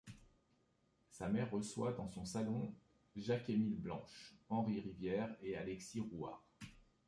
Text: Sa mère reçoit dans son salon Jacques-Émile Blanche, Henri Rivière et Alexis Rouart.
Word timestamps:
Sa 1.11 1.27
mère 1.27 1.51
reçoit 1.51 1.93
dans 1.93 2.07
son 2.07 2.25
salon 2.25 2.73
Jacques-Émile 3.15 3.77
Blanche, 3.79 4.33
Henri 4.49 4.79
Rivière 4.79 5.35
et 5.43 5.55
Alexis 5.55 5.99
Rouart. 5.99 6.43